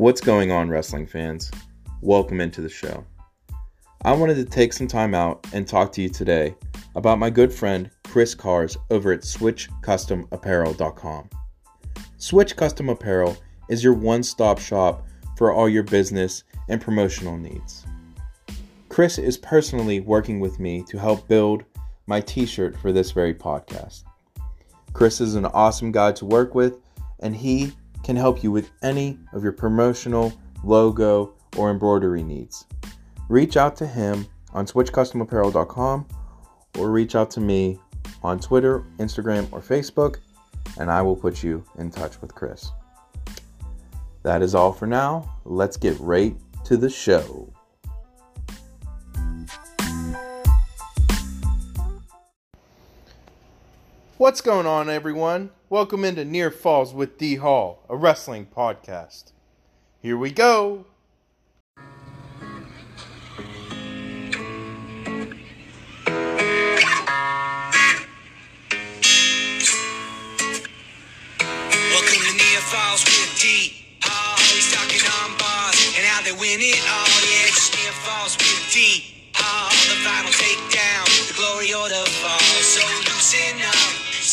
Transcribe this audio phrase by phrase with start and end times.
[0.00, 1.50] What's going on, wrestling fans?
[2.00, 3.04] Welcome into the show.
[4.02, 6.54] I wanted to take some time out and talk to you today
[6.94, 11.28] about my good friend Chris Cars over at SwitchCustomApparel.com.
[12.16, 13.36] Switch Custom Apparel
[13.68, 17.84] is your one stop shop for all your business and promotional needs.
[18.88, 21.62] Chris is personally working with me to help build
[22.06, 24.04] my t shirt for this very podcast.
[24.94, 26.78] Chris is an awesome guy to work with,
[27.18, 30.32] and he can help you with any of your promotional,
[30.64, 32.66] logo, or embroidery needs.
[33.28, 36.06] Reach out to him on switchcustomapparel.com
[36.78, 37.78] or reach out to me
[38.22, 40.16] on Twitter, Instagram, or Facebook,
[40.78, 42.70] and I will put you in touch with Chris.
[44.22, 45.38] That is all for now.
[45.44, 47.52] Let's get right to the show.
[54.20, 55.48] What's going on, everyone?
[55.70, 59.32] Welcome into Near Falls with D Hall, a wrestling podcast.
[60.02, 60.84] Here we go.
[71.90, 72.20] Welcome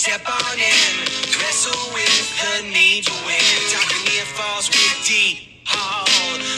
[0.07, 0.99] step on in,
[1.37, 3.41] wrestle with the need to win.
[4.05, 5.59] Near Falls with D.
[5.65, 6.07] Hall.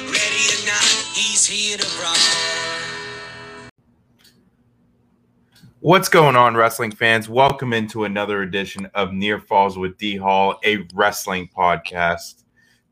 [0.03, 0.83] Ready or not,
[1.15, 1.85] he's here to.
[5.79, 7.27] What's going on, wrestling fans?
[7.27, 12.43] Welcome into another edition of Near Falls with D Hall, a wrestling podcast.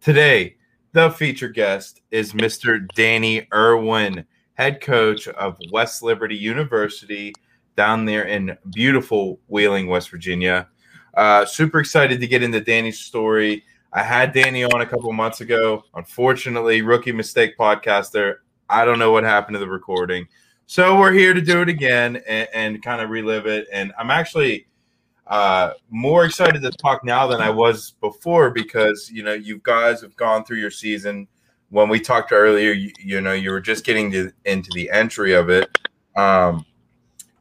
[0.01, 0.57] Today,
[0.93, 2.87] the featured guest is Mr.
[2.95, 7.31] Danny Irwin, head coach of West Liberty University
[7.77, 10.67] down there in beautiful Wheeling, West Virginia.
[11.13, 13.63] Uh, super excited to get into Danny's story.
[13.93, 15.83] I had Danny on a couple months ago.
[15.93, 18.37] Unfortunately, rookie mistake podcaster.
[18.69, 20.27] I don't know what happened to the recording.
[20.65, 23.67] So we're here to do it again and, and kind of relive it.
[23.71, 24.67] And I'm actually
[25.27, 30.01] uh, more excited to talk now than I was before because you know you guys
[30.01, 31.27] have gone through your season.
[31.69, 35.33] When we talked earlier, you, you know you were just getting to, into the entry
[35.33, 35.69] of it.
[36.15, 36.65] Um,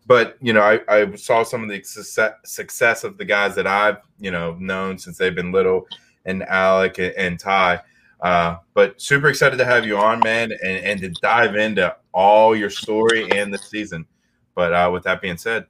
[0.06, 3.67] but you know, I, I saw some of the success, success of the guys that
[3.67, 5.87] I've you know known since they've been little,
[6.25, 7.81] and Alec and, and Ty.
[8.21, 12.56] Uh, but super excited to have you on, man, and, and to dive into all
[12.56, 14.06] your story and the season.
[14.55, 15.67] But uh, with that being said,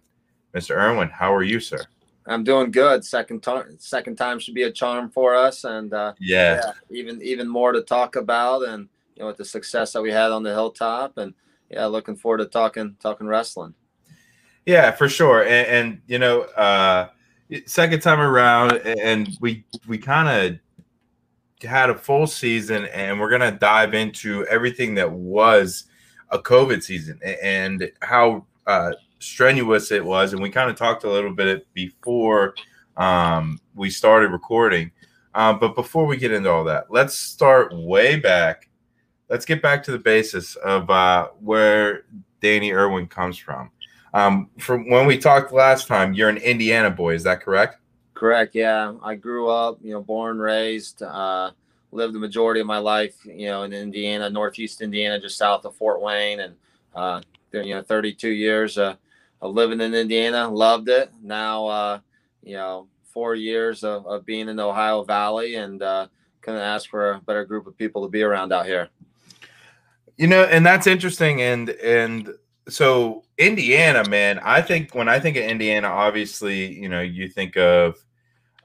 [0.54, 0.76] Mr.
[0.76, 1.80] Irwin, how are you, sir?
[2.26, 3.04] I'm doing good.
[3.04, 7.22] Second time, second time should be a charm for us, and uh, Yeah, yeah, even
[7.22, 10.42] even more to talk about, and you know, with the success that we had on
[10.42, 11.34] the hilltop, and
[11.70, 13.74] yeah, looking forward to talking talking wrestling.
[14.66, 15.42] Yeah, for sure.
[15.42, 17.08] And, and you know, uh,
[17.66, 23.52] second time around, and we we kind of had a full season, and we're gonna
[23.52, 25.84] dive into everything that was
[26.30, 30.32] a COVID season and how uh, strenuous it was.
[30.32, 32.54] And we kind of talked a little bit before
[32.96, 34.90] um, we started recording.
[35.34, 38.68] Um, but before we get into all that, let's start way back.
[39.28, 42.04] Let's get back to the basis of uh, where
[42.40, 43.70] Danny Irwin comes from.
[44.16, 47.12] Um, from when we talked last time, you're an Indiana boy.
[47.12, 47.76] Is that correct?
[48.14, 48.54] Correct.
[48.54, 51.50] Yeah, I grew up, you know, born, raised, uh,
[51.92, 55.76] lived the majority of my life, you know, in Indiana, Northeast Indiana, just south of
[55.76, 56.54] Fort Wayne, and
[56.94, 57.20] uh,
[57.52, 58.94] you know, 32 years uh,
[59.42, 60.48] of living in Indiana.
[60.48, 61.10] Loved it.
[61.22, 61.98] Now, uh,
[62.42, 66.06] you know, four years of, of being in the Ohio Valley, and uh,
[66.40, 68.88] couldn't ask for a better group of people to be around out here.
[70.16, 71.42] You know, and that's interesting.
[71.42, 72.30] And and
[72.68, 77.56] so Indiana, man, I think when I think of Indiana, obviously, you know, you think
[77.56, 77.96] of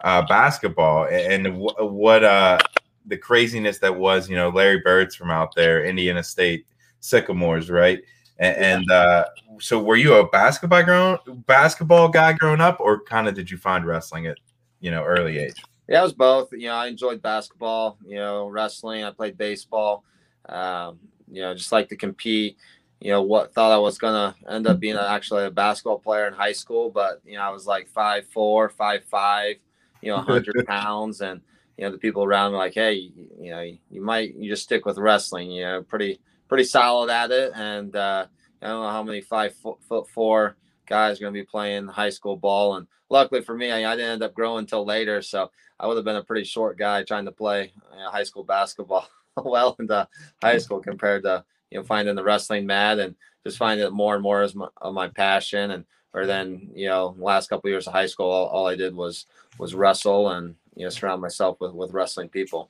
[0.01, 2.57] uh, basketball and, and wh- what uh,
[3.06, 4.29] the craziness that was.
[4.29, 6.66] You know, Larry Bird's from out there, Indiana State
[7.00, 8.01] Sycamores, right?
[8.40, 9.25] And, and uh,
[9.59, 13.58] so, were you a basketball grown basketball guy growing up, or kind of did you
[13.58, 14.37] find wrestling at
[14.79, 15.61] you know early age?
[15.87, 16.52] Yeah, it was both.
[16.53, 19.03] You know, I enjoyed basketball, you know, wrestling.
[19.03, 20.03] I played baseball.
[20.47, 20.99] Um,
[21.31, 22.58] you know, just like to compete.
[23.02, 26.34] You know, what thought I was gonna end up being actually a basketball player in
[26.34, 29.56] high school, but you know, I was like five four, five five,
[30.02, 31.42] you know, hundred pounds, and
[31.78, 34.64] you know, the people around me like, hey, you, you know, you might you just
[34.64, 35.50] stick with wrestling.
[35.50, 38.28] You know, pretty pretty solid at it, and uh,
[38.62, 41.88] I don't know how many five foot, foot four guys are going to be playing
[41.88, 42.76] high school ball.
[42.76, 45.50] And luckily for me, I, I didn't end up growing until later, so
[45.80, 49.08] I would have been a pretty short guy trying to play uh, high school basketball
[49.44, 50.08] well into
[50.42, 54.14] high school compared to you know finding the wrestling mat and just finding it more
[54.14, 55.72] and more as my, of my passion.
[55.72, 58.76] And or then you know last couple of years of high school, all, all I
[58.76, 59.26] did was
[59.58, 62.70] was wrestle and you know surround myself with with wrestling people.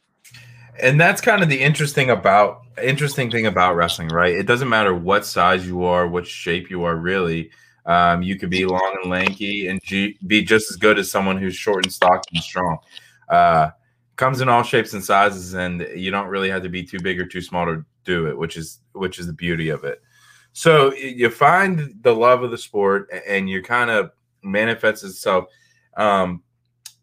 [0.79, 4.33] and that's kind of the interesting about interesting thing about wrestling, right?
[4.33, 7.51] It doesn't matter what size you are, what shape you are, really.
[7.85, 11.37] Um, you could be long and lanky and G- be just as good as someone
[11.37, 12.77] who's short and stocky and strong.
[13.27, 13.71] Uh,
[14.17, 17.19] comes in all shapes and sizes, and you don't really have to be too big
[17.19, 20.01] or too small to do it, which is which is the beauty of it.
[20.53, 24.11] So you find the love of the sport, and you kind of
[24.43, 25.45] manifests itself.
[25.97, 26.43] Um,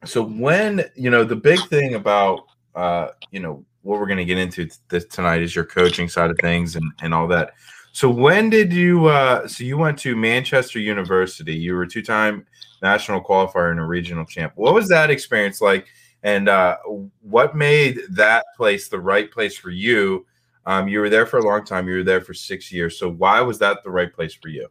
[0.05, 4.25] so when you know the big thing about uh, you know what we're going to
[4.25, 7.53] get into this tonight is your coaching side of things and and all that.
[7.93, 9.07] So when did you?
[9.07, 11.55] Uh, so you went to Manchester University.
[11.55, 12.47] You were two time
[12.83, 14.53] national qualifier and a regional champ.
[14.57, 15.87] What was that experience like?
[16.23, 16.77] And uh,
[17.21, 20.27] what made that place the right place for you?
[20.69, 21.89] Um, you were there for a long time.
[21.89, 22.99] You were there for six years.
[22.99, 24.69] So why was that the right place for you?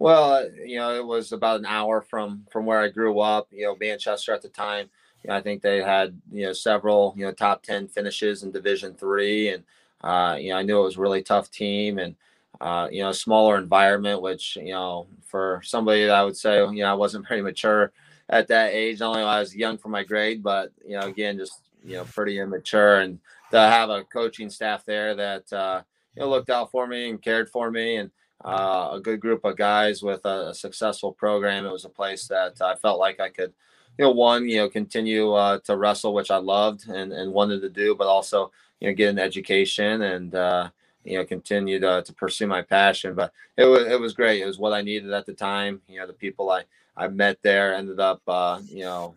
[0.00, 3.46] Well, you know, it was about an hour from from where I grew up.
[3.52, 4.90] You know, Manchester at the time.
[5.22, 8.50] You know, I think they had you know several you know top ten finishes in
[8.50, 9.62] Division Three, and
[10.02, 12.16] uh, you know I knew it was a really tough team and
[12.60, 16.82] uh, you know smaller environment, which you know for somebody that I would say you
[16.82, 17.92] know I wasn't very mature
[18.30, 18.98] at that age.
[18.98, 22.04] Not only I was young for my grade, but you know again just you know
[22.04, 25.82] pretty immature, and to have a coaching staff there that uh,
[26.14, 28.10] you know looked out for me and cared for me and
[28.44, 31.66] uh, a good group of guys with a, a, successful program.
[31.66, 33.52] It was a place that I felt like I could,
[33.98, 37.60] you know, one, you know, continue uh, to wrestle, which I loved and, and wanted
[37.62, 40.70] to do, but also, you know, get an education and, uh,
[41.04, 43.14] you know, continue to, to pursue my passion.
[43.14, 44.42] But it was, it was great.
[44.42, 45.80] It was what I needed at the time.
[45.88, 46.62] You know, the people I,
[46.96, 49.16] I met there ended up, uh, you know,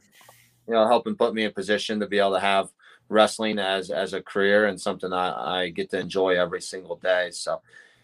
[0.68, 2.70] you know, helping put me in position to be able to have
[3.12, 7.30] wrestling as, as a career and something I, I get to enjoy every single day.
[7.32, 7.62] So,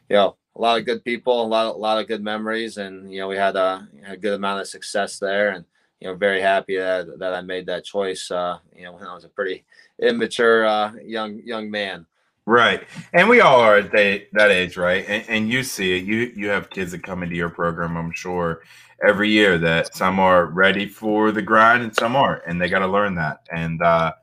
[0.09, 3.11] you know, a lot of good people, a lot, a lot of good memories, and
[3.11, 5.65] you know, we had a, a good amount of success there, and
[5.99, 8.31] you know, very happy that, that I made that choice.
[8.31, 9.65] Uh, you know, when I was a pretty
[9.99, 12.05] immature uh, young young man.
[12.45, 15.05] Right, and we all are at that, that age, right?
[15.07, 16.05] And, and you see it.
[16.05, 18.63] You you have kids that come into your program, I'm sure,
[19.05, 22.79] every year that some are ready for the grind and some aren't, and they got
[22.79, 23.41] to learn that.
[23.51, 24.13] And uh,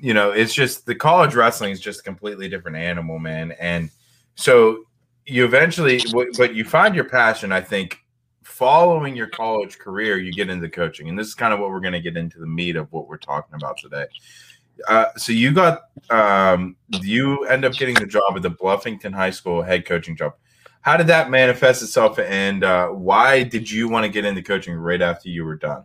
[0.00, 3.52] you know, it's just the college wrestling is just a completely different animal, man.
[3.52, 3.90] And
[4.34, 4.84] so
[5.26, 6.00] you eventually,
[6.36, 7.52] but you find your passion.
[7.52, 7.98] I think
[8.42, 11.80] following your college career, you get into coaching, and this is kind of what we're
[11.80, 14.06] going to get into the meat of what we're talking about today.
[14.88, 19.30] Uh, so you got um, you end up getting the job at the Bluffington High
[19.30, 20.34] School head coaching job.
[20.82, 24.74] How did that manifest itself, and uh, why did you want to get into coaching
[24.74, 25.84] right after you were done?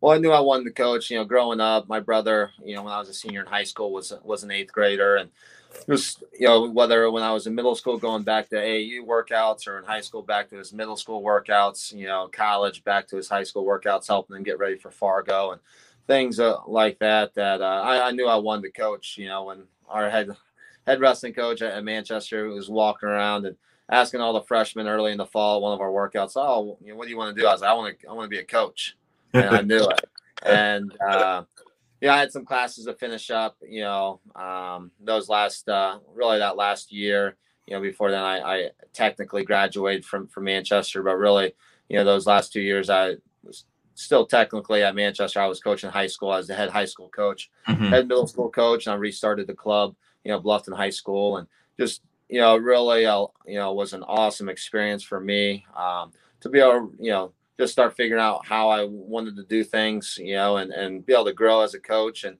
[0.00, 1.10] Well, I knew I wanted to coach.
[1.10, 3.64] You know, growing up, my brother, you know, when I was a senior in high
[3.64, 5.30] school, was was an eighth grader, and
[5.88, 9.66] just you know whether when I was in middle school going back to AAU workouts
[9.66, 13.16] or in high school back to his middle school workouts, you know, college back to
[13.16, 15.60] his high school workouts, helping him get ready for Fargo and
[16.06, 17.34] things uh, like that.
[17.34, 19.16] That uh, I, I, knew I wanted to coach.
[19.18, 20.30] You know, when our head
[20.86, 23.56] head wrestling coach at, at Manchester was walking around and
[23.88, 26.96] asking all the freshmen early in the fall one of our workouts, oh, you know,
[26.96, 27.46] what do you want to do?
[27.46, 28.96] I was like, I want to I want to be a coach,
[29.32, 30.04] and I knew it.
[30.44, 31.44] And uh,
[32.00, 36.38] yeah, I had some classes to finish up, you know, um, those last, uh, really
[36.38, 37.36] that last year,
[37.66, 41.54] you know, before then I, I technically graduated from, from Manchester, but really,
[41.88, 43.64] you know, those last two years, I was
[43.94, 45.40] still technically at Manchester.
[45.40, 47.86] I was coaching high school as the head high school coach, mm-hmm.
[47.86, 51.48] head middle school coach, and I restarted the club, you know, Bluffton High School, and
[51.78, 56.48] just, you know, really, uh, you know, was an awesome experience for me um, to
[56.48, 60.34] be able, you know, just start figuring out how I wanted to do things, you
[60.34, 62.24] know, and, and be able to grow as a coach.
[62.24, 62.36] And,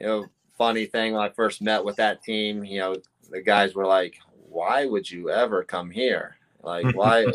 [0.00, 2.96] you know, funny thing, when I first met with that team, you know,
[3.30, 4.16] the guys were like,
[4.48, 6.36] why would you ever come here?
[6.62, 7.26] Like, why,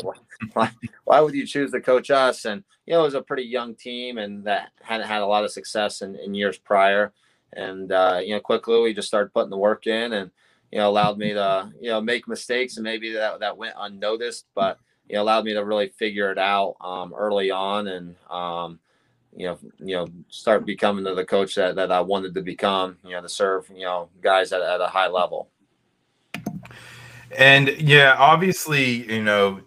[0.52, 0.70] why,
[1.04, 2.44] why would you choose to coach us?
[2.44, 5.44] And, you know, it was a pretty young team and that hadn't had a lot
[5.44, 7.12] of success in, in years prior.
[7.52, 10.30] And, uh, you know, quickly we just started putting the work in and,
[10.72, 14.46] you know, allowed me to, you know, make mistakes and maybe that, that went unnoticed,
[14.54, 14.78] but,
[15.08, 18.78] it allowed me to really figure it out um, early on and um,
[19.36, 23.10] you know you know start becoming the coach that, that I wanted to become you
[23.10, 25.48] know to serve you know guys at, at a high level
[27.36, 29.60] and yeah obviously you know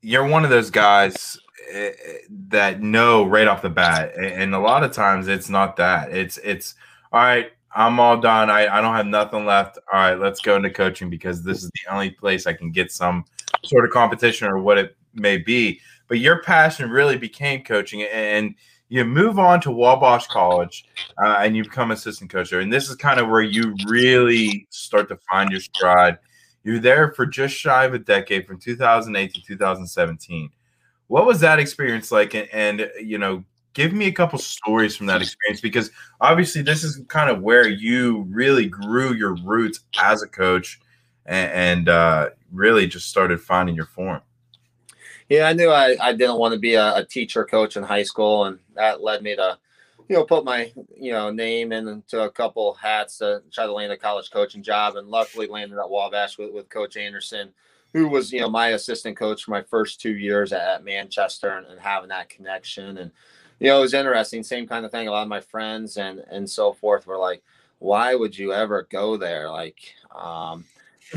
[0.00, 1.38] you're one of those guys
[1.70, 1.92] eh,
[2.48, 6.38] that know right off the bat and a lot of times it's not that it's
[6.38, 6.74] it's
[7.12, 8.50] all right I'm all done.
[8.50, 9.78] I, I don't have nothing left.
[9.92, 12.92] All right, let's go into coaching because this is the only place I can get
[12.92, 13.24] some
[13.64, 15.80] sort of competition or what it may be.
[16.08, 18.54] But your passion really became coaching, and
[18.88, 20.86] you move on to Wabash College,
[21.22, 22.60] uh, and you become assistant coach there.
[22.60, 26.18] And this is kind of where you really start to find your stride.
[26.62, 30.50] You're there for just shy of a decade, from 2008 to 2017.
[31.08, 32.34] What was that experience like?
[32.34, 33.44] And, and you know,
[33.74, 37.68] give me a couple stories from that experience because obviously this is kind of where
[37.68, 40.80] you really grew your roots as a coach
[41.26, 44.20] and, and uh, really just started finding your form.
[45.28, 48.02] Yeah, I knew I, I didn't want to be a, a teacher coach in high
[48.02, 49.58] school, and that led me to,
[50.08, 53.92] you know, put my you know name into a couple hats to try to land
[53.92, 57.54] a college coaching job, and luckily landed at Wabash with, with Coach Anderson,
[57.94, 61.56] who was you know my assistant coach for my first two years at, at Manchester,
[61.56, 63.10] and, and having that connection, and
[63.60, 64.42] you know it was interesting.
[64.42, 65.08] Same kind of thing.
[65.08, 67.42] A lot of my friends and and so forth were like,
[67.78, 70.66] "Why would you ever go there?" Like, um,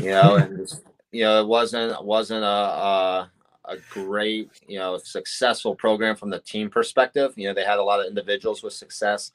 [0.00, 0.70] you know, and
[1.12, 3.30] you know it wasn't wasn't a, a
[3.64, 7.34] a great, you know, successful program from the team perspective.
[7.36, 9.32] You know, they had a lot of individuals with success.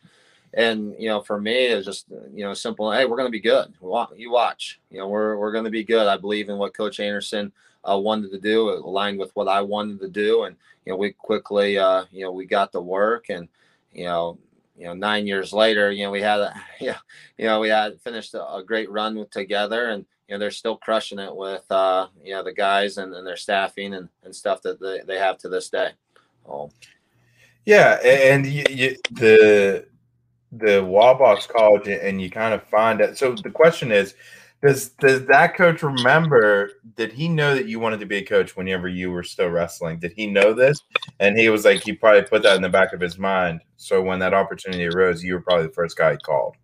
[0.56, 2.92] And, you know, for me, it was just, you know, simple.
[2.92, 3.72] Hey, we're going to be good.
[4.16, 6.08] You watch, you know, we're, we're going to be good.
[6.08, 7.52] I believe in what Coach Anderson
[7.88, 10.44] uh, wanted to do, it aligned with what I wanted to do.
[10.44, 10.56] And,
[10.86, 13.48] you know, we quickly, uh, you know, we got the work and,
[13.92, 14.40] you know,
[14.76, 16.98] you know, nine years later, you know, we had, a, yeah,
[17.38, 20.78] you know, we had finished a, a great run together and, you know they're still
[20.78, 24.64] crushing it with uh, you know the guys and, and their staffing and, and stuff
[24.64, 25.92] that they, they have to this day.
[26.50, 26.72] Oh.
[27.68, 29.86] Yeah, and you, you, the
[30.52, 33.16] the Wabash College, and you kind of find it.
[33.16, 34.16] So the question is,
[34.64, 36.72] does does that coach remember?
[36.96, 40.00] Did he know that you wanted to be a coach whenever you were still wrestling?
[40.00, 40.82] Did he know this?
[41.20, 43.62] And he was like, he probably put that in the back of his mind.
[43.78, 46.56] So when that opportunity arose, you were probably the first guy he called.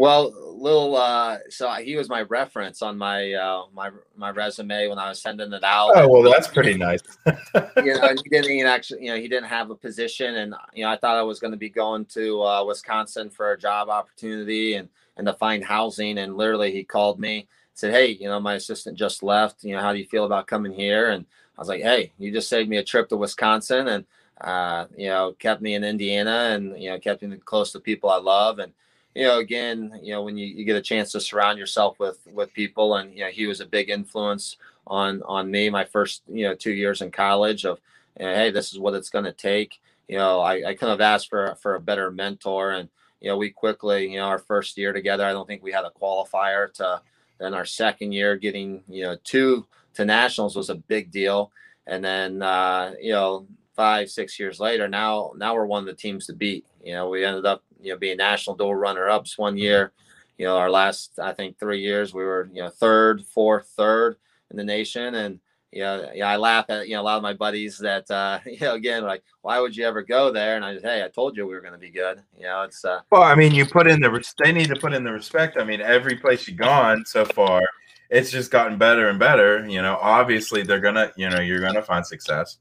[0.00, 4.98] Well, little uh so he was my reference on my uh my my resume when
[4.98, 5.92] I was sending it out.
[5.94, 7.02] Oh well that's pretty nice.
[7.26, 10.84] you know, he didn't even actually, you know, he didn't have a position and you
[10.84, 13.90] know, I thought I was going to be going to uh Wisconsin for a job
[13.90, 14.88] opportunity and
[15.18, 18.96] and to find housing and literally he called me, said, Hey, you know, my assistant
[18.96, 21.10] just left, you know, how do you feel about coming here?
[21.10, 21.26] And
[21.58, 24.06] I was like, Hey, you just saved me a trip to Wisconsin and
[24.40, 28.08] uh, you know, kept me in Indiana and you know, kept me close to people
[28.08, 28.72] I love and
[29.14, 32.18] you know, again, you know, when you, you get a chance to surround yourself with
[32.32, 36.22] with people, and you know, he was a big influence on on me my first
[36.28, 37.64] you know two years in college.
[37.64, 37.80] Of
[38.18, 39.80] you know, hey, this is what it's going to take.
[40.08, 42.88] You know, I, I couldn't have asked for for a better mentor, and
[43.20, 45.84] you know, we quickly, you know, our first year together, I don't think we had
[45.84, 47.02] a qualifier to.
[47.38, 51.50] Then our second year, getting you know two to nationals was a big deal,
[51.86, 55.94] and then uh, you know five six years later, now now we're one of the
[55.94, 56.64] teams to beat.
[56.82, 59.92] You know, we ended up you know, being national dual runner ups one year.
[60.38, 64.16] You know, our last I think three years we were you know third, fourth, third
[64.50, 65.40] in the nation, and
[65.72, 68.40] you know, yeah, I laugh at you know a lot of my buddies that uh,
[68.46, 70.56] you know again like why would you ever go there?
[70.56, 72.22] And I just hey, I told you we were going to be good.
[72.36, 74.92] You know, it's uh, well, I mean, you put in the they need to put
[74.92, 75.56] in the respect.
[75.58, 77.62] I mean, every place you've gone so far,
[78.08, 79.66] it's just gotten better and better.
[79.68, 82.58] You know, obviously they're gonna you know you're gonna find success.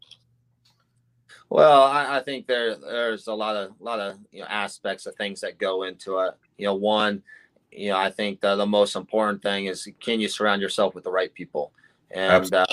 [1.49, 5.15] Well, I, I, think there there's a lot of lot of you know aspects of
[5.15, 6.35] things that go into it.
[6.57, 7.23] You know, one,
[7.71, 11.03] you know, I think the, the most important thing is can you surround yourself with
[11.03, 11.71] the right people,
[12.11, 12.65] and uh,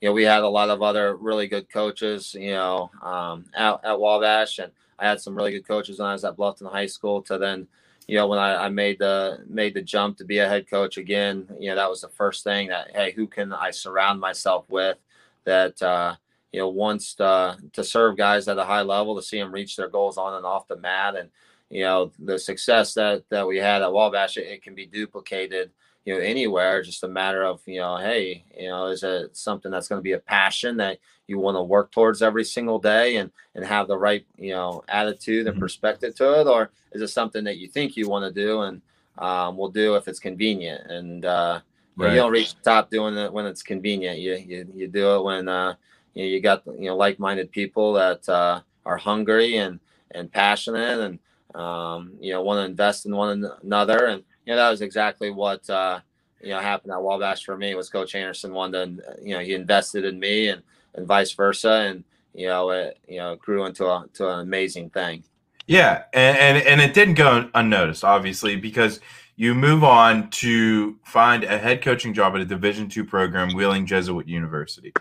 [0.00, 3.80] you know, we had a lot of other really good coaches, you know, um, at,
[3.84, 6.86] at Wabash, and I had some really good coaches when I was at Bluffton High
[6.86, 7.22] School.
[7.22, 7.66] To then,
[8.06, 10.96] you know, when I, I made the made the jump to be a head coach
[10.96, 14.64] again, you know, that was the first thing that hey, who can I surround myself
[14.68, 14.98] with
[15.44, 15.82] that.
[15.82, 16.14] Uh,
[16.52, 19.76] you know, wants to, to serve guys at a high level to see them reach
[19.76, 21.16] their goals on and off the mat.
[21.16, 21.30] And,
[21.70, 25.70] you know, the success that, that we had at Wabash, it, it can be duplicated,
[26.04, 26.82] you know, anywhere.
[26.82, 30.04] Just a matter of, you know, hey, you know, is it something that's going to
[30.04, 33.88] be a passion that you want to work towards every single day and, and have
[33.88, 35.62] the right, you know, attitude and mm-hmm.
[35.62, 36.46] perspective to it?
[36.46, 38.82] Or is it something that you think you want to do and
[39.16, 40.90] um, will do if it's convenient?
[40.90, 41.60] And, uh,
[41.96, 42.10] right.
[42.10, 44.18] you don't reach the top doing it when it's convenient.
[44.18, 45.76] You, you, you do it when, uh,
[46.14, 51.00] you know, you got you know like-minded people that uh, are hungry and and passionate
[51.00, 51.18] and
[51.54, 55.30] um, you know want to invest in one another and you know that was exactly
[55.30, 56.00] what uh,
[56.40, 59.54] you know happened at Wabash for me was Coach Anderson wanted to you know he
[59.54, 60.62] invested in me and
[60.94, 62.04] and vice versa and
[62.34, 65.24] you know it you know grew into a to an amazing thing.
[65.66, 69.00] Yeah, and and, and it didn't go unnoticed obviously because
[69.36, 73.86] you move on to find a head coaching job at a Division two program, Wheeling
[73.86, 74.92] Jesuit University.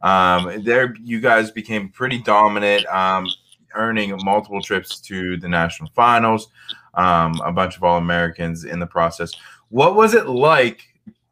[0.00, 3.26] Um, there, you guys became pretty dominant, um,
[3.74, 6.48] earning multiple trips to the national finals,
[6.94, 9.32] um, a bunch of All Americans in the process.
[9.68, 10.82] What was it like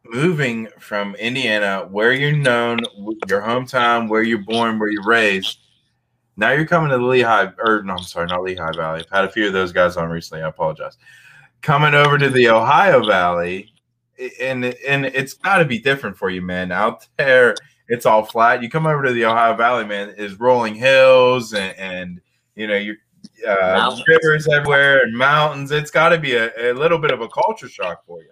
[0.05, 2.81] moving from Indiana, where you're known,
[3.29, 5.59] your hometown, where you're born, where you're raised?
[6.37, 9.01] Now you're coming to the Lehigh, or no, I'm sorry, not Lehigh Valley.
[9.01, 10.43] I've had a few of those guys on recently.
[10.43, 10.99] I apologize.
[11.63, 13.73] Coming over to the Ohio Valley,
[14.41, 16.73] and and it's got to be different for you, man.
[16.73, 17.55] Out there
[17.89, 18.63] it's all flat.
[18.63, 22.21] You come over to the Ohio Valley, man, is rolling hills and, and
[22.55, 22.97] you know, you're
[23.47, 25.71] uh, rivers everywhere and mountains.
[25.71, 28.31] It's got to be a, a little bit of a culture shock for you.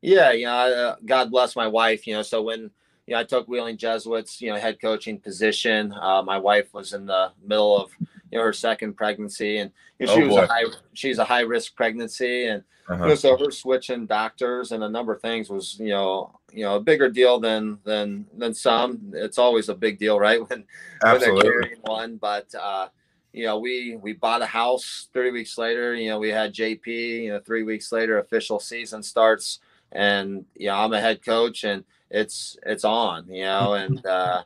[0.00, 2.06] Yeah, you know, I, uh, God bless my wife.
[2.06, 2.70] You know, so when
[3.06, 6.92] you know I took Wheeling Jesuits, you know, head coaching position, uh, my wife was
[6.92, 7.90] in the middle of
[8.30, 10.42] you know her second pregnancy, and you know, she Oh, was boy.
[10.42, 10.64] a high
[10.94, 13.08] she's a high risk pregnancy, and you Uh-huh.
[13.10, 16.76] know, so her switching doctors and a number of things was you know you know
[16.76, 19.12] a bigger deal than than than some.
[19.14, 20.40] It's always a big deal, right?
[20.48, 20.64] When
[21.08, 22.16] when they're carrying one.
[22.16, 22.88] But uh,
[23.32, 25.08] you know, we we bought a house.
[25.12, 26.86] Three weeks later, you know, we had JP.
[27.24, 29.60] You know, three weeks later, official season starts,
[29.92, 33.28] and you know, I'm a head coach, and it's it's on.
[33.28, 34.42] You know, and uh,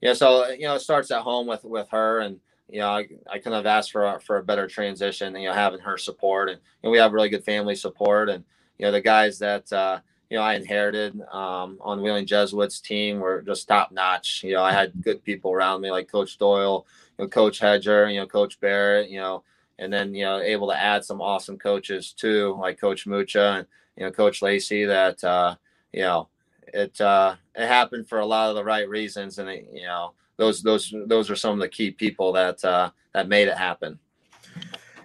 [0.00, 3.06] yeah, so you know, it starts at home with with her, and you know, I,
[3.30, 5.36] I couldn't have asked for a, for a better transition.
[5.36, 8.44] You know, having her support, and know, we have really good family support, and
[8.78, 9.72] you know, the guys that.
[9.72, 14.42] Uh, you know, I inherited um, on Wheeling Jesuits team were just top notch.
[14.42, 16.86] You know, I had good people around me like Coach Doyle,
[17.18, 19.44] you know, Coach Hedger, you know, Coach Barrett, you know,
[19.78, 23.66] and then you know able to add some awesome coaches too, like Coach Mucha and
[23.96, 24.84] you know Coach Lacey.
[24.84, 25.56] That uh,
[25.92, 26.28] you know
[26.72, 30.12] it uh, it happened for a lot of the right reasons, and it, you know
[30.36, 33.98] those those those are some of the key people that uh, that made it happen.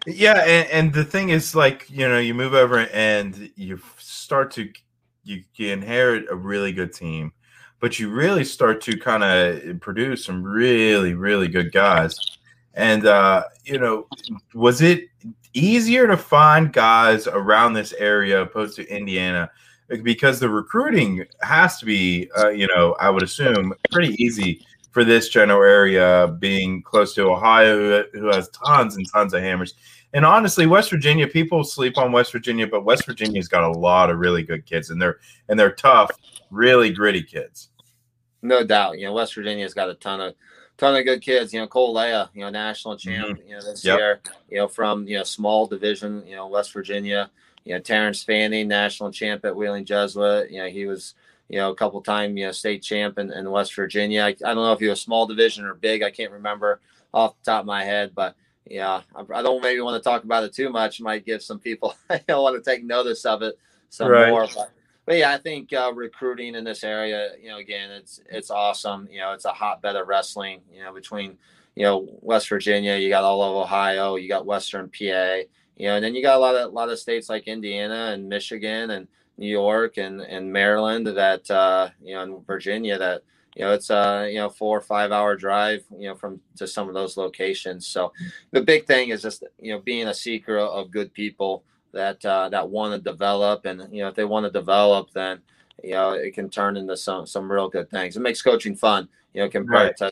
[0.05, 4.51] Yeah, and, and the thing is, like you know, you move over and you start
[4.51, 4.69] to
[5.23, 7.33] you, you inherit a really good team,
[7.79, 12.17] but you really start to kind of produce some really really good guys.
[12.73, 14.07] And uh, you know,
[14.53, 15.09] was it
[15.53, 19.51] easier to find guys around this area opposed to Indiana?
[20.03, 25.03] Because the recruiting has to be, uh, you know, I would assume pretty easy for
[25.03, 29.75] this general area, being close to Ohio, who, has tons and tons of hammers.
[30.13, 34.09] And honestly, West Virginia, people sleep on West Virginia, but West Virginia's got a lot
[34.09, 36.11] of really good kids, and they're and they're tough,
[36.49, 37.69] really gritty kids.
[38.41, 38.97] No doubt.
[38.97, 40.33] You know, West Virginia's got a ton of
[40.77, 41.53] ton of good kids.
[41.53, 43.09] You know, Cole Leah, you know, national mm-hmm.
[43.09, 43.99] champ, you know, this Yep.
[43.99, 47.29] year, you know, from you know, small division, you know, West Virginia.
[47.65, 50.49] You know, Terrence Fanning, national champ at Wheeling Jesuit.
[50.49, 51.13] You know, he was,
[51.49, 54.23] you know, a couple time, you know, state champ in, in West Virginia.
[54.23, 56.03] I, I don't know if he a small division or big.
[56.03, 56.79] I can't remember
[57.13, 58.35] off the top of my head, but
[58.65, 61.01] yeah, I, I don't maybe want to talk about it too much.
[61.01, 63.57] Might give some people I don't want to take notice of it
[63.89, 64.29] some Right.
[64.29, 64.47] more.
[64.55, 64.71] But
[65.05, 69.07] but yeah, I think uh, recruiting in this area, you know, again, it's it's awesome.
[69.11, 70.61] You know, it's a hotbed of wrestling.
[70.71, 71.37] You know, between
[71.75, 75.37] you know West Virginia, you got all of Ohio, you got Western PA,
[75.77, 78.11] you know, and then you got a lot of a lot of states like Indiana
[78.13, 79.07] and Michigan and
[79.39, 83.23] New York and and Maryland that uh, you know, and Virginia that
[83.55, 86.67] you know it's a you know four or five hour drive you know from to
[86.67, 87.87] some of those locations.
[87.87, 88.11] So
[88.51, 92.49] the big thing is just you know being a seeker of good people that uh,
[92.49, 95.39] that want to develop, and you know if they want to develop, then
[95.83, 98.17] you know it can turn into some some real good things.
[98.17, 100.11] It makes coaching fun, you know, compared to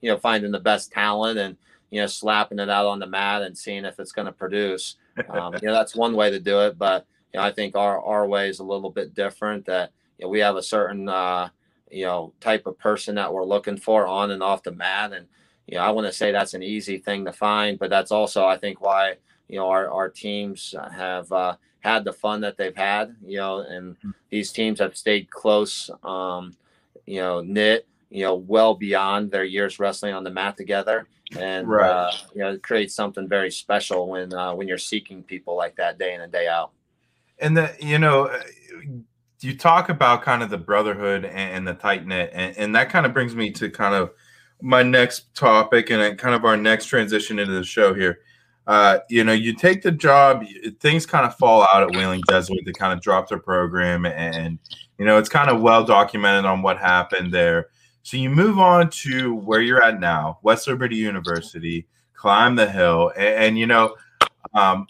[0.00, 1.58] you know finding the best talent and
[1.90, 4.96] you know slapping it out on the mat and seeing if it's going to produce.
[5.28, 8.00] Um, you know that's one way to do it, but you know I think our
[8.02, 9.66] our way is a little bit different.
[9.66, 11.48] That you know, we have a certain uh,
[11.90, 15.26] you know type of person that we're looking for on and off the mat, and
[15.66, 18.44] you know I want to say that's an easy thing to find, but that's also
[18.46, 19.16] I think why
[19.48, 23.58] you know our, our teams have uh, had the fun that they've had you know
[23.58, 23.96] and
[24.30, 26.56] these teams have stayed close um,
[27.06, 31.06] you know knit you know well beyond their years wrestling on the mat together
[31.38, 31.90] and Right.
[31.90, 35.76] uh, you know it creates something very special when uh, when you're seeking people like
[35.76, 36.72] that day in and day out
[37.38, 38.42] And the you know, uh,
[39.40, 43.06] you talk about kind of the brotherhood and, the tight knit, and, and that kind
[43.06, 44.10] of brings me to kind of
[44.60, 48.20] my next topic and kind of our next transition into the show here.
[48.66, 50.44] Uh, you know, you take the job,
[50.78, 54.58] things kind of fall out at Wheeling Jesuit They kind of drop their program, and
[54.98, 57.68] you know, it's kind of well documented on what happened there.
[58.04, 63.10] So you move on to where you're at now, West Liberty University, climb the hill,
[63.16, 63.96] and, and you know,
[64.54, 64.86] um,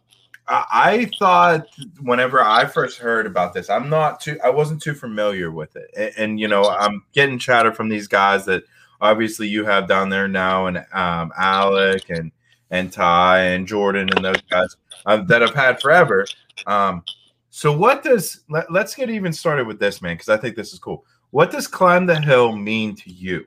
[0.48, 1.66] I, thought
[2.00, 5.90] whenever I first heard about this, I'm not too, I wasn't too familiar with it,
[5.96, 8.64] and, and you know, I'm getting chatter from these guys that
[9.00, 12.32] obviously you have down there now, and um, Alec and
[12.70, 14.76] and Ty and Jordan and those guys
[15.06, 16.26] um, that I've had forever.
[16.66, 17.04] Um,
[17.50, 20.72] so what does let, let's get even started with this man because I think this
[20.72, 21.04] is cool.
[21.30, 23.46] What does climb the hill mean to you?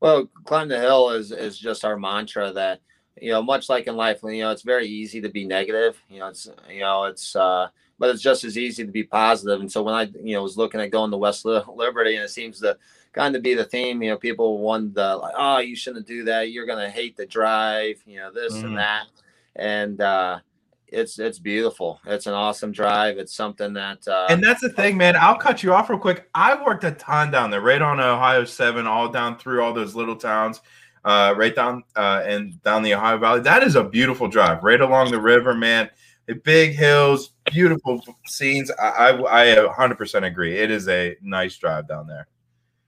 [0.00, 2.80] Well, climb the hill is is just our mantra that
[3.20, 6.00] you know, much like in life, you know, it's very easy to be negative.
[6.08, 9.60] You know, it's you know, it's uh, but it's just as easy to be positive.
[9.60, 12.30] And so when I you know was looking at going to West Liberty, and it
[12.30, 12.76] seems to
[13.12, 14.02] kind of be the theme.
[14.02, 16.50] You know, people want the like, oh, you shouldn't do that.
[16.50, 18.02] You're gonna hate the drive.
[18.06, 18.64] You know, this Mhm.
[18.64, 19.04] and that,
[19.56, 20.38] and uh,
[20.88, 22.00] it's it's beautiful.
[22.06, 23.18] It's an awesome drive.
[23.18, 25.16] It's something that uh, And that's the thing, man.
[25.16, 26.28] I'll cut you off real quick.
[26.34, 29.94] I worked a ton down there, right on Ohio 7, all down through all those
[29.94, 30.60] little towns.
[31.04, 33.40] Uh, right down uh, and down the Ohio Valley.
[33.40, 35.90] That is a beautiful drive, right along the river, man.
[36.26, 38.70] The big hills, beautiful scenes.
[38.80, 40.56] I, I, I 100% agree.
[40.56, 42.28] It is a nice drive down there.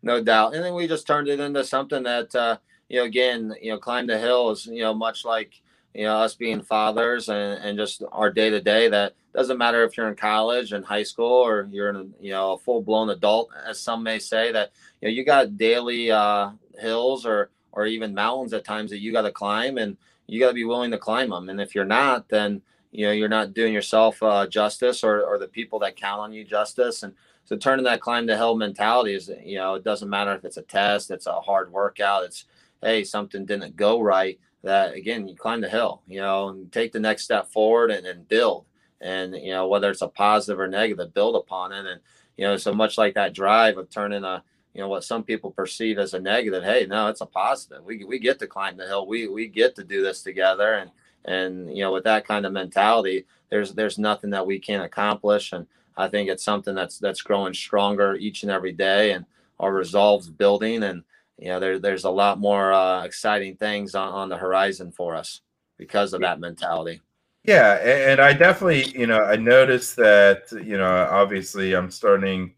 [0.02, 0.54] No doubt.
[0.54, 2.56] And then we just turned it into something that, uh,
[2.88, 5.52] you know, again, you know, climb the hills, you know, much like,
[5.92, 9.84] you know, us being fathers and, and just our day to day that doesn't matter
[9.84, 12.80] if you're in college and high school or you're in, a, you know, a full
[12.80, 17.50] blown adult, as some may say that, you know, you got daily uh, hills or,
[17.76, 20.64] or even mountains at times that you got to climb and you got to be
[20.64, 21.50] willing to climb them.
[21.50, 25.38] And if you're not, then, you know, you're not doing yourself uh, justice or, or
[25.38, 27.02] the people that count on you justice.
[27.02, 27.12] And
[27.44, 30.56] so turning that climb to hell mentality is, you know, it doesn't matter if it's
[30.56, 32.46] a test, it's a hard workout, it's,
[32.82, 34.40] hey, something didn't go right.
[34.62, 38.06] That again, you climb the hill, you know, and take the next step forward and,
[38.06, 38.64] and build.
[39.02, 41.84] And, you know, whether it's a positive or negative, build upon it.
[41.84, 42.00] And,
[42.38, 44.42] you know, so much like that drive of turning a,
[44.76, 47.82] you know what some people perceive as a negative hey no it's a positive.
[47.82, 49.06] We, we get to climb the hill.
[49.06, 50.74] We we get to do this together.
[50.74, 50.90] And
[51.24, 55.52] and you know with that kind of mentality there's there's nothing that we can't accomplish.
[55.52, 59.24] And i think it's something that's that's growing stronger each and every day and
[59.58, 60.82] our resolves building.
[60.82, 61.04] And
[61.38, 65.16] you know there, there's a lot more uh, exciting things on, on the horizon for
[65.16, 65.40] us
[65.78, 67.00] because of that mentality.
[67.44, 72.52] Yeah and i definitely you know i noticed that you know obviously i'm starting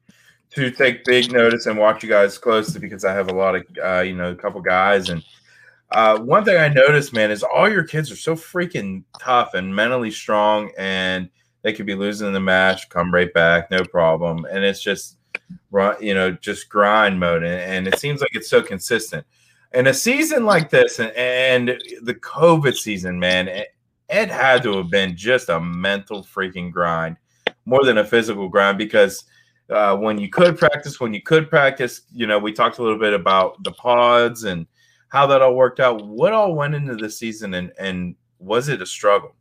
[0.51, 3.65] to take big notice and watch you guys closely because I have a lot of
[3.83, 5.23] uh, you know a couple guys and
[5.91, 9.75] uh, one thing I noticed, man, is all your kids are so freaking tough and
[9.75, 11.31] mentally strong, and
[11.63, 15.17] they could be losing the match, come right back, no problem, and it's just
[15.71, 19.27] run, you know, just grind mode, and, it seems like it's so consistent.
[19.73, 23.69] In a season like this, and, and the COVID season, man, it,
[24.11, 27.17] it had to have been just a mental freaking grind
[27.65, 29.25] more than a physical grind because–
[29.71, 32.03] uh, when you could practice, when you could practice.
[32.13, 34.67] You know, we talked a little bit about the pods and
[35.09, 36.05] how that all worked out.
[36.05, 39.35] What all went into the season, and and was it a struggle?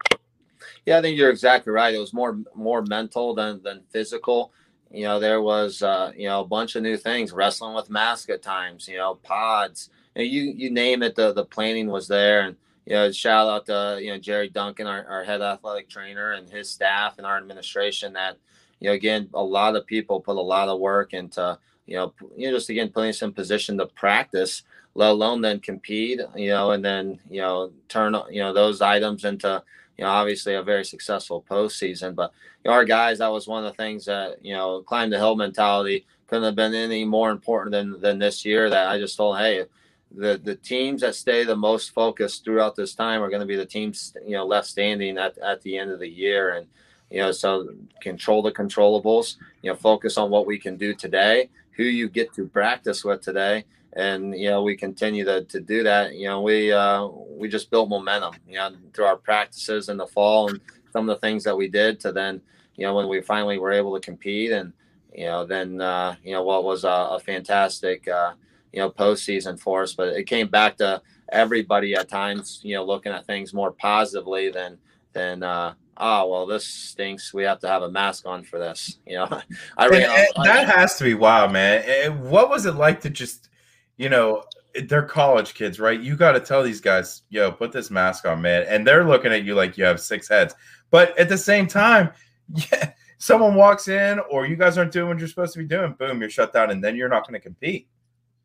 [0.86, 1.94] Yeah, I think you're exactly right.
[1.94, 4.52] It was more more mental than than physical.
[4.92, 8.30] You know, there was uh, you know a bunch of new things, wrestling with mask
[8.30, 8.88] at times.
[8.88, 9.90] You know, pods.
[10.16, 11.16] You know, you, you name it.
[11.16, 14.88] The the planning was there, and you know, shout out to you know Jerry Duncan,
[14.88, 18.38] our, our head athletic trainer, and his staff and our administration that
[18.80, 22.13] you know, again, a lot of people put a lot of work into, you know,
[22.36, 24.63] you know, just again putting us in position to practice,
[24.94, 29.26] let alone then compete, you know, and then you know turn you know those items
[29.26, 29.63] into
[29.98, 32.16] you know obviously a very successful postseason.
[32.16, 32.32] But
[32.63, 35.18] you know, our guys, that was one of the things that you know climb the
[35.18, 38.70] hill mentality couldn't have been any more important than than this year.
[38.70, 39.66] That I just told, hey,
[40.12, 43.56] the the teams that stay the most focused throughout this time are going to be
[43.56, 46.68] the teams you know left standing at at the end of the year and
[47.10, 47.70] you know so
[48.02, 52.34] control the controllables you know focus on what we can do today who you get
[52.34, 53.63] to practice with today
[53.98, 56.13] and you know we continue to, to do that.
[56.13, 60.08] You know we uh, we just built momentum you know through our practices in the
[60.08, 60.62] fall and
[60.93, 62.41] some of the things that we did to then
[62.76, 64.72] you know when we finally were able to compete and
[65.13, 68.34] you know then uh, you know what was a, a fantastic uh,
[68.72, 69.93] you know postseason for us.
[69.93, 74.52] But it came back to everybody at times you know looking at things more positively
[74.52, 74.78] than
[75.13, 77.34] than uh, oh well this stinks.
[77.34, 79.42] We have to have a mask on for this you know?
[79.78, 81.84] I ran that has to be wild man.
[81.88, 83.50] And what was it like to just
[83.98, 84.44] you know
[84.86, 86.00] they're college kids right?
[86.00, 88.66] You got to tell these guys yo put this mask on man.
[88.68, 90.56] And they're looking at you like you have six heads.
[90.92, 92.12] But at the same time
[92.72, 95.96] yeah someone walks in or you guys aren't doing what you're supposed to be doing
[95.98, 97.88] boom you're shut down and then you're not going to compete.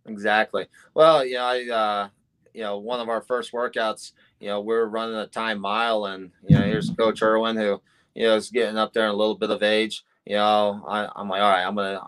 [0.06, 0.66] Exactly.
[0.94, 2.08] Well yeah i uh
[2.54, 4.12] you know one of our first workouts
[4.42, 7.80] you know, we're running a time mile, and you know, here's Coach Irwin who
[8.14, 10.04] you know is getting up there in a little bit of age.
[10.26, 12.04] You know, I, am like, all right, I'm gonna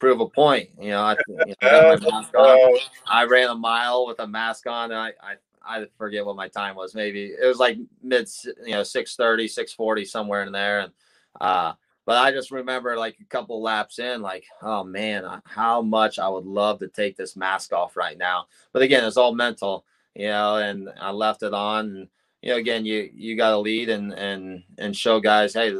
[0.00, 0.70] prove a point.
[0.80, 5.12] You know, I, you know, I ran a mile with a mask on, and I,
[5.22, 5.34] I
[5.80, 6.92] I forget what my time was.
[6.92, 8.28] Maybe it was like mid,
[8.66, 10.80] you know, 630, 640, somewhere in there.
[10.80, 10.92] And,
[11.40, 11.74] uh,
[12.10, 16.28] but I just remember like a couple laps in, like, oh man, how much I
[16.28, 18.46] would love to take this mask off right now.
[18.72, 21.86] But again, it's all mental you know, and I left it on.
[21.86, 22.08] And,
[22.42, 25.74] you know, again, you you got to lead and and and show guys, hey,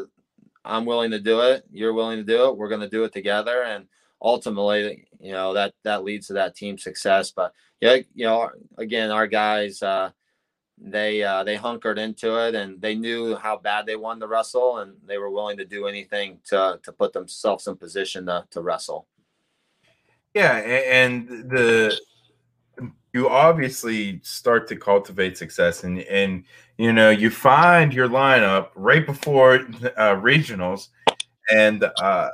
[0.64, 1.64] I'm willing to do it.
[1.72, 2.56] You're willing to do it.
[2.56, 3.62] We're going to do it together.
[3.62, 3.86] And
[4.22, 7.30] ultimately, you know, that that leads to that team success.
[7.30, 10.10] But yeah, you know, again, our guys, uh,
[10.82, 14.78] they uh, they hunkered into it and they knew how bad they wanted to wrestle
[14.78, 18.62] and they were willing to do anything to to put themselves in position to to
[18.62, 19.06] wrestle.
[20.34, 21.98] Yeah, and the
[23.12, 26.44] you obviously start to cultivate success and and
[26.78, 29.56] you know you find your lineup right before
[29.96, 30.88] uh, regionals
[31.52, 32.28] and uh,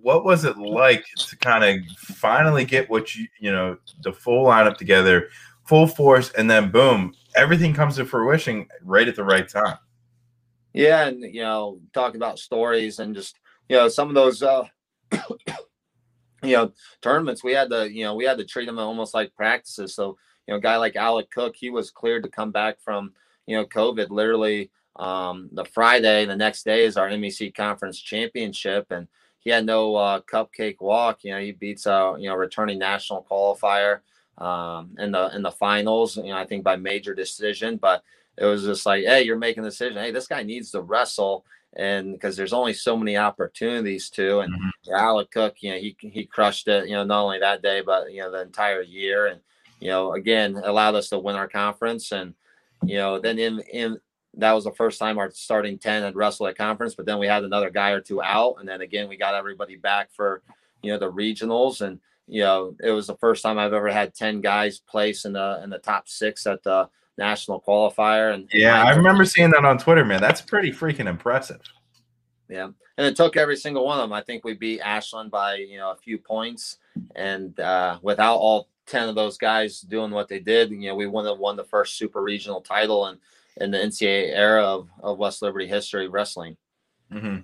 [0.00, 4.46] what was it like to kind of finally get what you you know the full
[4.46, 5.28] lineup together
[5.64, 9.78] full force, and then boom, everything comes to fruition right at the right time.
[10.72, 14.64] Yeah, and you know, talk about stories and just you know some of those uh
[16.42, 19.34] you know tournaments we had to you know we had to treat them almost like
[19.34, 19.94] practices.
[19.94, 20.16] So
[20.46, 23.12] you know, a guy like Alec Cook, he was cleared to come back from
[23.46, 26.24] you know COVID literally um the Friday.
[26.24, 29.08] The next day is our MEC conference championship, and
[29.40, 31.24] he had no uh, cupcake walk.
[31.24, 34.00] You know, he beats a you know returning national qualifier
[34.38, 36.16] um, in the in the finals.
[36.16, 38.02] You know, I think by major decision, but
[38.38, 39.98] it was just like, hey, you're making a decision.
[39.98, 44.40] Hey, this guy needs to wrestle, and because there's only so many opportunities to.
[44.40, 44.94] And mm-hmm.
[44.94, 46.88] Alec Cook, you know, he he crushed it.
[46.88, 49.40] You know, not only that day, but you know, the entire year, and
[49.80, 52.12] you know, again, allowed us to win our conference.
[52.12, 52.34] And
[52.84, 54.00] you know, then in in
[54.34, 57.26] that was the first time our starting 10 had wrestled at conference, but then we
[57.26, 58.56] had another guy or two out.
[58.58, 60.42] And then again, we got everybody back for,
[60.82, 61.82] you know, the regionals.
[61.82, 62.00] And,
[62.32, 65.60] you know, it was the first time I've ever had 10 guys place in the,
[65.62, 68.32] in the top six at the national qualifier.
[68.32, 70.20] And yeah, I remember seeing that on Twitter, man.
[70.20, 71.60] That's pretty freaking impressive.
[72.48, 72.70] Yeah.
[72.96, 74.12] And it took every single one of them.
[74.12, 76.78] I think we beat Ashland by, you know, a few points.
[77.14, 81.06] And uh, without all 10 of those guys doing what they did, you know, we
[81.06, 83.06] wouldn't have won the first super regional title.
[83.06, 83.18] And,
[83.58, 86.56] in the NCAA era of, of West Liberty history wrestling.
[87.12, 87.40] Mm-hmm.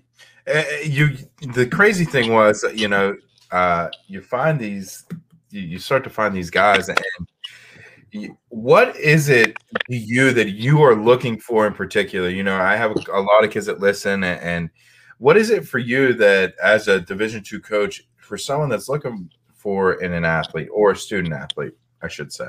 [0.46, 1.18] Uh, you
[1.53, 3.16] the crazy thing was, you know,
[3.51, 5.05] uh, you find these,
[5.51, 9.57] you, start to find these guys, and what is it
[9.91, 12.29] to you that you are looking for in particular?
[12.29, 14.71] You know, I have a, a lot of kids that listen, and, and
[15.19, 19.31] what is it for you that, as a Division two coach, for someone that's looking
[19.55, 22.49] for in an athlete or a student athlete, I should say?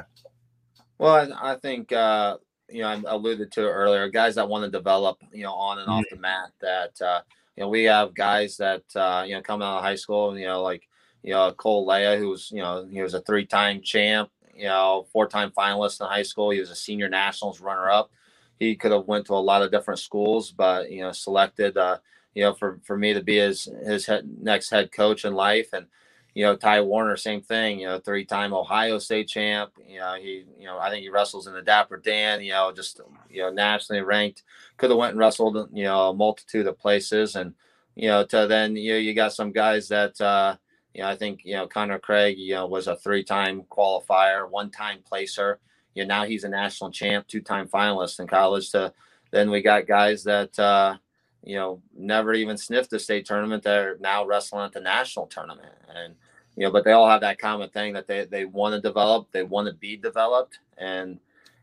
[0.97, 2.37] Well, I, I think uh,
[2.69, 5.89] you know, I alluded to earlier, guys that want to develop, you know, on and
[5.89, 6.51] off the mat.
[6.61, 7.21] That uh,
[7.55, 10.45] you know, we have guys that uh, you know come out of high school, you
[10.45, 10.87] know, like
[11.23, 15.51] you know Cole Leia, who's you know he was a three-time champ, you know, four-time
[15.51, 16.49] finalist in high school.
[16.51, 18.11] He was a senior nationals runner-up.
[18.59, 21.97] He could have went to a lot of different schools, but you know, selected, uh,
[22.35, 25.73] you know, for for me to be his his head, next head coach in life,
[25.73, 25.87] and
[26.35, 29.71] you know, Ty Warner, same thing, you know, three time Ohio State champ.
[29.85, 32.71] You know, he, you know, I think he wrestles in the Dapper Dan, you know,
[32.71, 34.43] just, you know, nationally ranked.
[34.77, 37.35] Could have went and wrestled, you know, a multitude of places.
[37.35, 37.55] And,
[37.95, 40.55] you know, to then, you know, you got some guys that, uh,
[40.93, 44.49] you know, I think, you know, Connor Craig, you know, was a three time qualifier,
[44.49, 45.59] one time placer.
[45.95, 48.71] You know, now he's a national champ, two time finalist in college.
[48.71, 48.93] To
[49.31, 50.97] then we got guys that, uh,
[51.43, 53.63] you know, never even sniffed the state tournament.
[53.63, 55.73] They're now wrestling at the national tournament.
[55.93, 56.15] And,
[56.55, 59.31] you know, but they all have that common thing that they, they want to develop,
[59.31, 61.19] they want to be developed, and,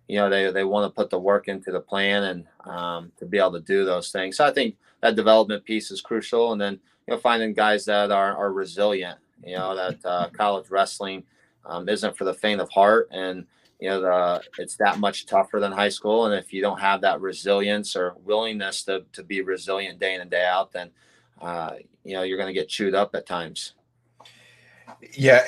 [0.09, 3.27] you know, they, they want to put the work into the plan and um, to
[3.27, 4.37] be able to do those things.
[4.37, 6.53] So I think that development piece is crucial.
[6.53, 10.71] And then, you know, finding guys that are, are resilient, you know, that uh, college
[10.71, 11.25] wrestling
[11.65, 13.09] um, isn't for the faint of heart.
[13.11, 13.47] And,
[13.81, 16.27] you know the, it's that much tougher than high school.
[16.27, 20.21] And if you don't have that resilience or willingness to, to be resilient day in
[20.21, 20.91] and day out then
[21.41, 21.73] uh,
[22.05, 23.75] you know you're going to get chewed up at times.
[25.13, 25.45] Yeah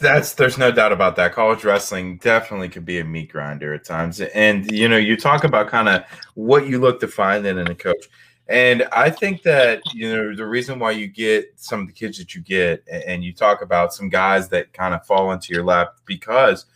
[0.00, 1.32] that's there's no doubt about that.
[1.32, 4.20] College wrestling definitely could be a meat grinder at times.
[4.20, 7.74] And you know you talk about kind of what you look to find in a
[7.74, 8.06] coach
[8.48, 12.18] and I think that you know the reason why you get some of the kids
[12.18, 15.64] that you get, and you talk about some guys that kind of fall into your
[15.64, 16.66] lap because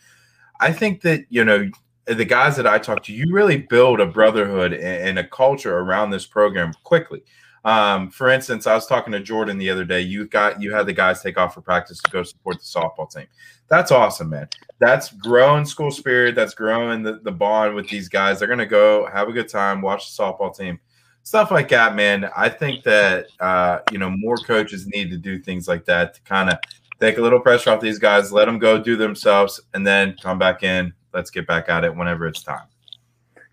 [0.59, 1.69] I think that you know
[2.05, 6.11] the guys that I talk to, you really build a brotherhood and a culture around
[6.11, 7.23] this program quickly.
[7.65, 10.01] Um, for instance, I was talking to Jordan the other day.
[10.01, 13.11] You got you had the guys take off for practice to go support the softball
[13.11, 13.27] team.
[13.69, 14.49] That's awesome, man.
[14.79, 16.35] That's growing school spirit.
[16.35, 18.37] That's growing the, the bond with these guys.
[18.37, 20.79] They're gonna go have a good time, watch the softball team,
[21.23, 22.29] stuff like that, man.
[22.35, 26.21] I think that uh, you know more coaches need to do things like that to
[26.21, 26.59] kind of
[26.99, 30.37] take a little pressure off these guys, let them go do themselves, and then come
[30.37, 30.93] back in.
[31.13, 32.67] Let's get back at it whenever it's time.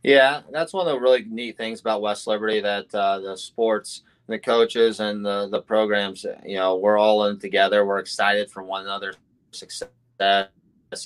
[0.03, 4.03] Yeah, that's one of the really neat things about West Liberty that uh, the sports,
[4.29, 7.85] the coaches, and the the programs, you know, we're all in together.
[7.85, 9.17] We're excited for one another's
[9.53, 9.89] success.
[10.21, 10.47] You